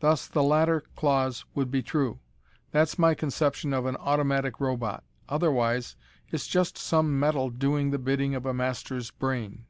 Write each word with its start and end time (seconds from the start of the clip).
Thus, 0.00 0.26
the 0.26 0.42
latter 0.42 0.80
clause 0.96 1.44
would 1.54 1.70
be 1.70 1.82
true! 1.82 2.20
That's 2.70 2.98
my 2.98 3.12
conception 3.12 3.74
of 3.74 3.84
an 3.84 3.96
automatic 3.96 4.60
robot! 4.60 5.04
Otherwise, 5.28 5.94
its 6.32 6.46
just 6.46 6.78
some 6.78 7.20
metal 7.20 7.50
doing 7.50 7.90
the 7.90 7.98
bidding 7.98 8.34
of 8.34 8.46
a 8.46 8.54
master's 8.54 9.10
brain. 9.10 9.66